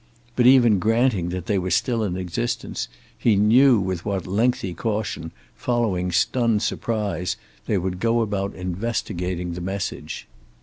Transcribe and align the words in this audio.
But 0.35 0.47
even 0.47 0.79
granting 0.79 1.29
that 1.29 1.45
they 1.45 1.59
were 1.59 1.69
still 1.69 2.03
in 2.03 2.17
existence, 2.17 2.87
he 3.15 3.35
knew 3.35 3.79
with 3.79 4.03
what 4.03 4.25
lengthy 4.25 4.73
caution, 4.73 5.31
following 5.55 6.11
stunned 6.11 6.63
surprise, 6.63 7.37
they 7.67 7.77
would 7.77 7.99
go 7.99 8.21
about 8.21 8.55
investigating 8.55 9.53
the 9.53 9.61
message. 9.61 10.27